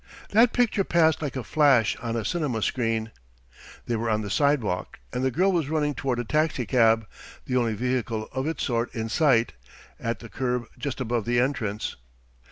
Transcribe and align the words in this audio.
That 0.29 0.51
picture 0.51 0.83
passed 0.83 1.21
like 1.21 1.35
a 1.35 1.43
flash 1.43 1.95
on 1.97 2.15
a 2.15 2.25
cinema 2.25 2.63
screen. 2.63 3.11
They 3.85 3.95
were 3.97 4.09
on 4.09 4.21
the 4.23 4.31
sidewalk, 4.31 4.97
and 5.13 5.23
the 5.23 5.29
girl 5.29 5.51
was 5.51 5.69
running 5.69 5.93
toward 5.93 6.17
a 6.17 6.23
taxicab, 6.23 7.05
the 7.45 7.55
only 7.55 7.75
vehicle 7.75 8.27
of 8.31 8.47
its 8.47 8.63
sort 8.63 8.91
in 8.95 9.09
sight, 9.09 9.51
at 9.99 10.17
the 10.17 10.27
curb 10.27 10.65
just 10.75 11.01
above 11.01 11.25
the 11.25 11.39
entrance. 11.39 11.97